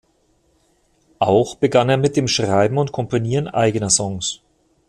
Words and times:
Auch 1.19 1.57
begann 1.57 1.87
er 1.89 1.97
mit 1.97 2.15
dem 2.17 2.27
Schreiben 2.27 2.79
und 2.79 2.91
Komponieren 2.91 3.47
eigener 3.47 3.91
Songs. 3.91 4.41